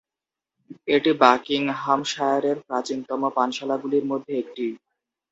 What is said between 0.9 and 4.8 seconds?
এটি বাকিংহামশায়ারের প্রাচীনতম পানশালাগুলির মধ্যে একটি।